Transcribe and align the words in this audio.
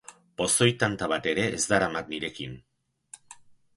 Pozoi 0.41 0.69
tanta 0.83 1.09
bat 1.11 1.29
ere 1.33 1.45
ez 1.57 1.61
daramat 1.75 2.11
nirekin. 2.15 2.59